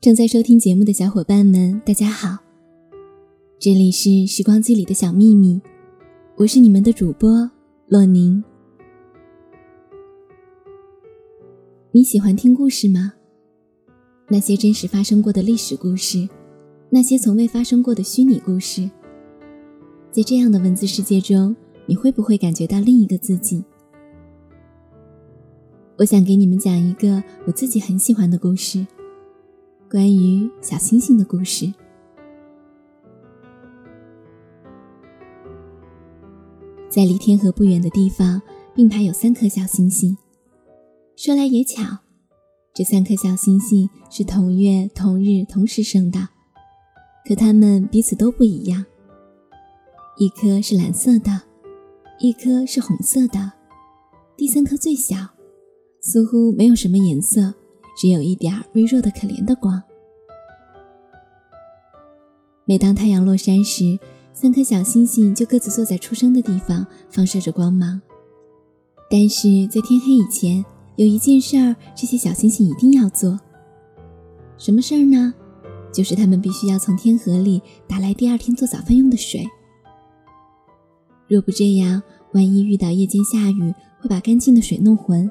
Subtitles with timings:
[0.00, 2.38] 正在收听节目的小伙伴们，大家好，
[3.58, 5.60] 这里是时光机里的小秘密，
[6.36, 7.50] 我是你们的主播
[7.88, 8.42] 洛宁。
[11.90, 13.14] 你喜欢听故事吗？
[14.28, 16.28] 那些真实发生过的历史故事，
[16.90, 18.88] 那些从未发生过的虚拟故事，
[20.12, 21.56] 在这样的文字世界中，
[21.86, 23.64] 你会不会感觉到另一个自己？
[25.96, 28.86] 我想给你们讲一个我自己很喜欢的故事。
[29.90, 31.72] 关于小星星的故事，
[36.90, 38.42] 在离天河不远的地方，
[38.74, 40.14] 并排有三颗小星星。
[41.16, 42.00] 说来也巧，
[42.74, 46.28] 这三颗小星星是同月同日同时生的，
[47.26, 48.84] 可它们彼此都不一样。
[50.18, 51.44] 一颗是蓝色的，
[52.18, 53.52] 一颗是红色的，
[54.36, 55.16] 第三颗最小，
[56.02, 57.54] 似乎没有什么颜色。
[57.98, 59.82] 只有一点微弱的可怜的光。
[62.64, 63.98] 每当太阳落山时，
[64.32, 68.00] 三颗小星星就各自坐在出生的地方，放射着光芒。
[69.10, 70.64] 但是在天黑以前，
[70.94, 73.40] 有一件事儿，这些小星星一定要做。
[74.58, 75.34] 什么事儿呢？
[75.92, 79.44] 就是他们必须要从天河里打来第二天做早饭用的水。
[81.26, 82.00] 若不这样，
[82.32, 85.28] 万一遇到夜间下雨，会把干净的水弄浑。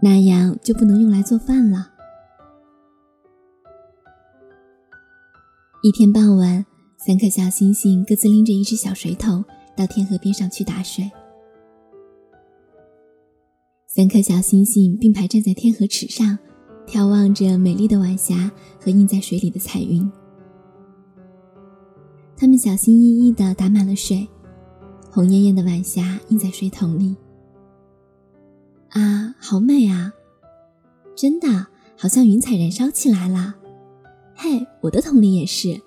[0.00, 1.90] 那样就不能用来做饭了。
[5.82, 6.64] 一天傍晚，
[6.96, 9.44] 三颗小星星各自拎着一只小水桶
[9.76, 11.10] 到天河边上去打水。
[13.86, 16.38] 三颗小星星并排站在天河池上，
[16.86, 18.50] 眺望着美丽的晚霞
[18.80, 20.10] 和映在水里的彩云。
[22.36, 24.28] 它们小心翼翼地打满了水，
[25.10, 27.16] 红艳艳的晚霞映在水桶里。
[28.90, 30.12] 啊，好美啊！
[31.14, 31.66] 真的，
[31.96, 33.54] 好像云彩燃烧起来了。
[34.34, 35.80] 嘿，我的桶里也是。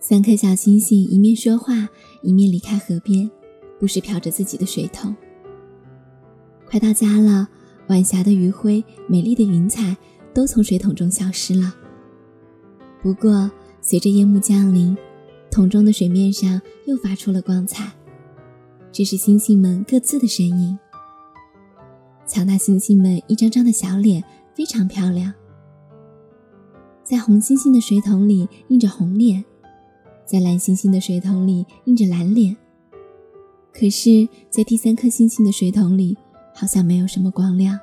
[0.00, 1.88] 三颗小星星一面说话，
[2.22, 3.30] 一面离开河边，
[3.78, 5.14] 不时瞟着自己的水桶。
[6.66, 7.48] 快到家了，
[7.88, 9.96] 晚霞的余晖、美丽的云彩
[10.32, 11.74] 都从水桶中消失了。
[13.02, 13.50] 不过，
[13.80, 14.96] 随着夜幕降临，
[15.50, 17.92] 桶中的水面上又发出了光彩，
[18.92, 20.78] 这是星星们各自的身影。
[22.26, 24.22] 瞧那星星们一张张的小脸，
[24.54, 25.32] 非常漂亮。
[27.02, 29.44] 在红星星的水桶里印着红脸，
[30.24, 32.56] 在蓝星星的水桶里印着蓝脸。
[33.72, 36.16] 可是，在第三颗星星的水桶里，
[36.54, 37.78] 好像没有什么光亮，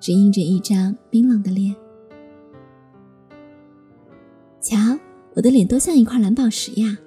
[0.00, 1.74] 只印着一张冰冷的脸。
[4.60, 4.76] 瞧，
[5.34, 6.98] 我的脸多像一块蓝宝石呀！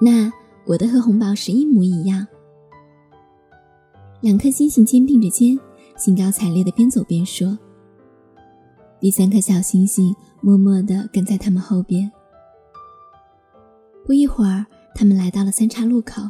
[0.00, 0.32] 那
[0.64, 2.26] 我的和红宝石一模一样。
[4.20, 5.58] 两颗星星肩并着肩，
[5.96, 7.58] 兴高采烈地边走边说。
[9.00, 12.10] 第三颗小星星默默地跟在他们后边。
[14.04, 16.22] 不一会儿，他们来到了三岔路口。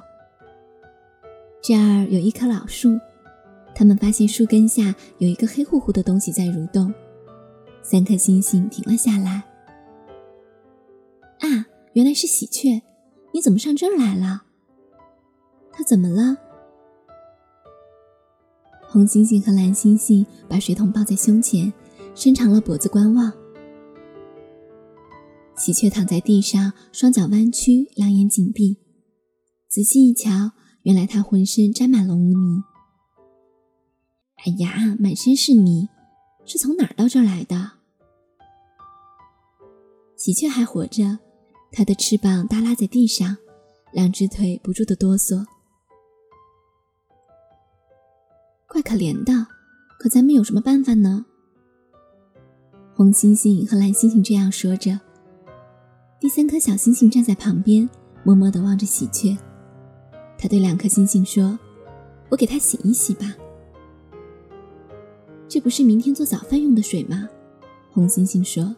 [1.60, 2.96] 这儿有一棵老树，
[3.74, 6.94] 他们发现树根下有一个黑乎乎的东西在蠕动。
[7.82, 9.42] 三颗星星停了下来。
[11.40, 12.82] 啊，原来是喜鹊！
[13.32, 14.42] 你怎么上这儿来了？
[15.72, 16.36] 它怎么了？
[18.92, 21.72] 红星星和蓝星星把水桶抱在胸前，
[22.16, 23.32] 伸长了脖子观望。
[25.56, 28.78] 喜鹊躺在地上，双脚弯曲，两眼紧闭。
[29.68, 30.50] 仔细一瞧，
[30.82, 32.64] 原来它浑身沾满了污泥。
[34.44, 35.88] 哎呀，满身是泥，
[36.44, 37.70] 是从哪儿到这儿来的？
[40.16, 41.20] 喜鹊还活着，
[41.70, 43.36] 它的翅膀耷拉在地上，
[43.92, 45.46] 两只腿不住的哆嗦。
[48.72, 49.32] 怪可怜的，
[49.98, 51.26] 可咱们有什么办法呢？
[52.94, 54.96] 红星星和蓝星星这样说着，
[56.20, 57.90] 第三颗小星星站在旁边，
[58.22, 59.36] 默默地望着喜鹊。
[60.38, 61.58] 他对两颗星星说
[62.30, 63.34] ：“我给它洗一洗吧。”
[65.48, 67.28] 这不是明天做早饭用的水吗？
[67.90, 68.76] 红星星说。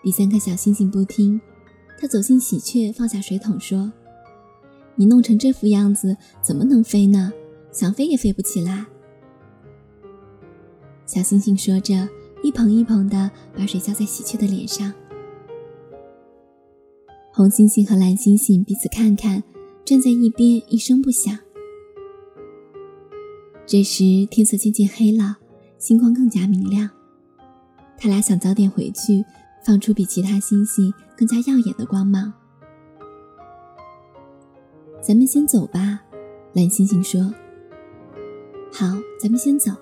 [0.00, 1.40] 第三颗小星星不听，
[1.98, 3.92] 他走进喜鹊，放下水桶说
[4.94, 7.32] ：“你弄成这副样子，怎么能飞呢？”
[7.72, 8.84] 想飞也飞不起来。
[11.06, 12.08] 小星星说着，
[12.42, 14.92] 一捧一捧的把水浇在喜鹊的脸上。
[17.32, 19.42] 红星星和蓝星星彼此看看，
[19.84, 21.36] 站在一边一声不响。
[23.66, 25.38] 这时天色渐渐黑了，
[25.78, 26.90] 星光更加明亮。
[27.96, 29.24] 他俩想早点回去，
[29.64, 32.32] 放出比其他星星更加耀眼的光芒。
[35.00, 36.02] 咱们先走吧，
[36.52, 37.32] 蓝星星说。
[38.72, 38.86] 好，
[39.20, 39.72] 咱们先走。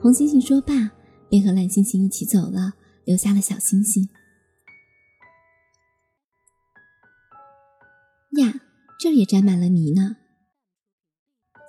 [0.00, 0.90] 红猩猩说罢，
[1.30, 4.08] 便和蓝猩猩一起走了，留下了小星星。
[8.38, 8.60] 呀，
[9.00, 10.16] 这儿也沾满了泥呢。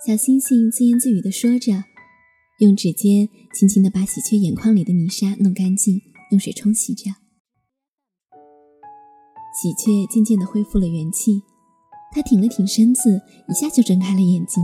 [0.06, 1.84] 小星星自言自语地说着，
[2.60, 7.10] 用指尖轻轻地把喜鹊眼眶里的泥沙弄干净，用水冲洗着。
[9.60, 11.42] 喜鹊渐渐地恢复了元气，
[12.12, 14.62] 它挺了挺身子，一下就睁开了眼睛。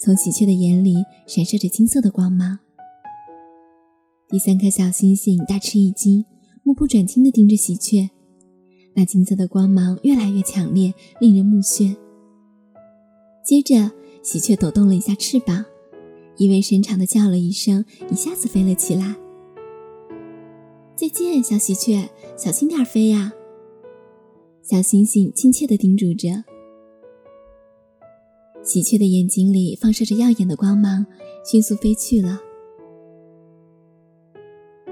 [0.00, 2.60] 从喜鹊的眼里闪射着金色的光芒。
[4.28, 6.24] 第三颗小星星大吃一惊，
[6.62, 8.08] 目不转睛地盯着喜鹊，
[8.94, 11.96] 那金色的光芒越来越强烈，令人目眩。
[13.44, 13.90] 接着，
[14.22, 15.64] 喜鹊抖动了一下翅膀，
[16.36, 19.16] 意味深长地叫了一声，一下子飞了起来。
[20.94, 23.32] 再见，小喜鹊，小心点飞呀！
[24.62, 26.44] 小星星亲切地叮嘱着。
[28.68, 31.06] 喜鹊的眼睛里放射着耀眼的光芒，
[31.42, 32.38] 迅速飞去了。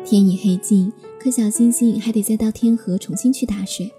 [0.03, 0.91] 天已黑尽，
[1.21, 3.93] 可小星星还得再到天河重新去打水。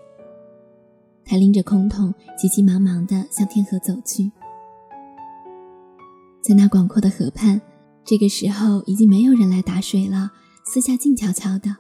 [1.24, 4.32] 他拎着空桶，急急忙忙地向天河走去。
[6.42, 7.62] 在那广阔的河畔，
[8.04, 10.32] 这个时候已经没有人来打水了，
[10.66, 11.78] 四下静悄悄的。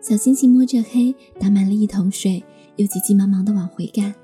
[0.00, 2.44] 小星星摸着黑，打满了一桶水，
[2.76, 4.14] 又急急忙忙地往回赶。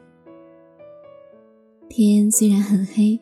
[1.88, 3.19] 天虽然很黑，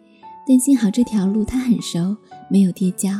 [0.47, 2.17] 但幸好这条路他很熟，
[2.51, 3.11] 没有跌跤。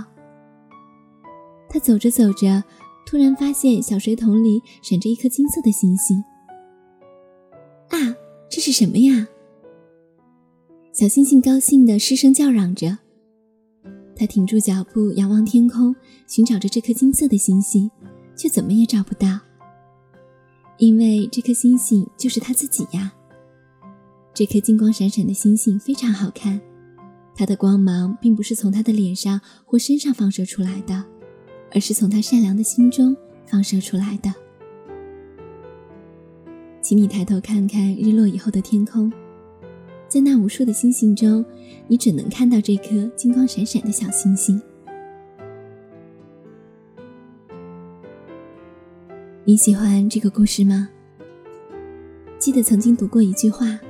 [1.69, 2.63] 他走着走着，
[3.07, 6.23] 突然发现小水桶里闪着一颗金色的星星。
[7.89, 8.15] 啊，
[8.51, 9.29] 这是什么呀？
[10.93, 12.99] 小星星高兴地失声叫嚷着。
[14.17, 15.95] 他停住脚步，仰望天空，
[16.27, 17.91] 寻找着这颗金色的星星，
[18.35, 19.41] 却怎么也找不到。
[20.79, 23.13] 因为这颗星星就是他自己呀。
[24.37, 26.61] 这颗金光闪闪的星星非常好看，
[27.35, 31.03] 它的光芒并不是从他的脸上或身上放射出来的，
[31.73, 33.17] 而是从他善良的心中
[33.47, 34.31] 放射出来的。
[36.83, 39.11] 请你抬头看看日落以后的天空。
[40.07, 41.43] 在那无数的星星中，
[41.89, 44.61] 你只能看到这颗金光闪闪的小星星。
[49.47, 50.91] 你喜欢这个故事吗？
[52.39, 53.81] 记得曾经读过一句话：“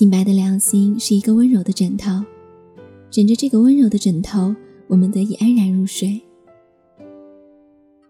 [0.00, 2.24] 清白的良心是一个温柔的枕头，
[3.10, 4.56] 枕着这个温柔的枕头，
[4.88, 6.18] 我们得以安然入睡。”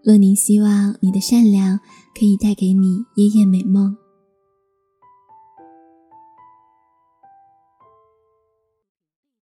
[0.01, 1.77] 洛宁希望你的善良
[2.17, 3.93] 可以带给你夜夜美梦。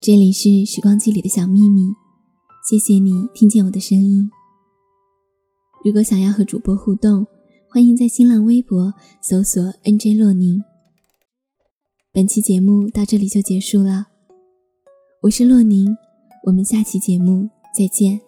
[0.01, 1.93] 这里是时光机里的小秘密，
[2.67, 4.27] 谢谢你听见我的声音。
[5.85, 7.27] 如果想要和主播互动，
[7.69, 8.91] 欢迎在新浪微博
[9.21, 10.59] 搜索 “nj 洛宁”。
[12.19, 14.07] 本期节目到这里就结束了，
[15.21, 15.95] 我是洛宁，
[16.47, 18.19] 我们下期节目再见。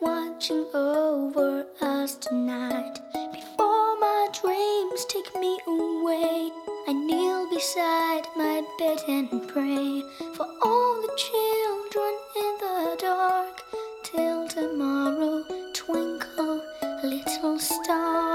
[0.00, 2.98] watching over us tonight.
[3.32, 6.50] Before my dreams take me away,
[6.86, 10.02] I kneel beside my bed and pray
[10.34, 13.62] for all the children in the dark.
[14.04, 16.62] Till tomorrow, twinkle,
[17.02, 18.27] little star.